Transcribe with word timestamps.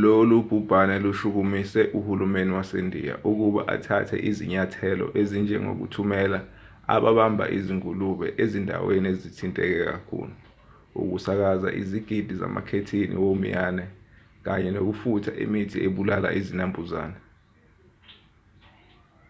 lolu 0.00 0.36
bhubhane 0.48 0.96
lushukumise 1.04 1.80
uhulumeni 1.98 2.52
wasendiya 2.58 3.14
ukuba 3.30 3.60
athathe 3.74 4.16
izinyathelo 4.28 5.06
ezinjengokuthumela 5.20 6.38
ababamba 6.94 7.44
izingulube 7.58 8.26
ezindaweni 8.42 9.06
ezithinteke 9.12 9.78
kakhulu 9.90 10.32
ukusakaza 11.02 11.68
izigidi 11.80 12.32
zamakhethini 12.40 13.14
womiyane 13.24 13.84
kanye 14.44 14.70
nokufutha 14.72 15.30
imithi 15.44 15.78
ebulala 15.86 16.28
izinambuzane 16.40 17.18